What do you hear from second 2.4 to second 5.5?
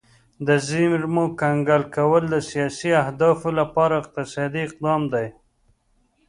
سیاسي اهدافو لپاره اقتصادي اقدام دی